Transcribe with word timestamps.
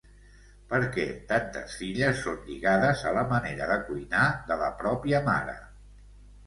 perquè 0.69 1.03
tantes 1.31 1.75
filles 1.81 2.23
son 2.29 2.39
lligades 2.47 3.05
a 3.11 3.15
la 3.19 3.27
manera 3.35 3.69
de 3.75 3.79
cuinar 3.93 4.27
de 4.51 4.63
la 4.67 4.75
pròpia 4.83 5.23
mare 5.33 5.59